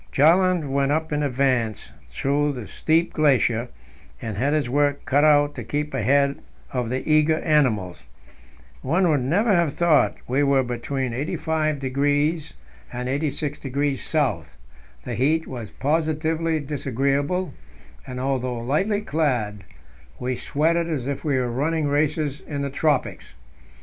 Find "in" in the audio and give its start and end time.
1.11-1.21, 22.47-22.63